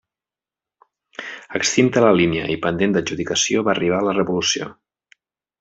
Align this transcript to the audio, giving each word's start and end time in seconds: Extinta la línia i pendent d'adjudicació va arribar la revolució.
Extinta 1.59 2.03
la 2.07 2.11
línia 2.21 2.47
i 2.55 2.57
pendent 2.65 2.97
d'adjudicació 2.97 3.65
va 3.69 3.77
arribar 3.77 4.03
la 4.09 4.19
revolució. 4.21 4.73